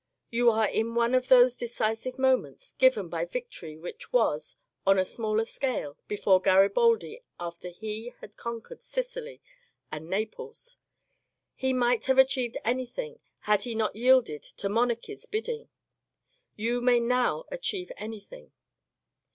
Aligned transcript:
You 0.31 0.49
are 0.49 0.65
in 0.67 0.95
one 0.95 1.13
of 1.13 1.27
those 1.27 1.55
decisive 1.55 2.17
moments 2.17 2.73
given 2.79 3.07
by 3.07 3.23
victory 3.23 3.77
which 3.77 4.11
was— 4.11 4.57
on 4.87 4.97
a 4.97 5.05
smaller 5.05 5.45
scale— 5.45 5.95
before 6.07 6.41
Garibaldi, 6.41 7.21
after 7.39 7.69
he 7.69 8.11
had 8.19 8.35
conquered 8.35 8.81
Sicily 8.81 9.43
and 9.91 10.09
Naples. 10.09 10.79
He 11.53 11.71
might 11.71 12.07
have 12.07 12.17
achieved 12.17 12.57
anything, 12.65 13.19
had 13.41 13.61
he 13.61 13.75
not 13.75 13.95
yielded 13.95 14.41
to 14.41 14.69
monarchies' 14.69 15.27
bidding; 15.27 15.69
you 16.55 16.81
may 16.81 16.99
now 16.99 17.43
achieve 17.51 17.91
anything. 17.95 18.53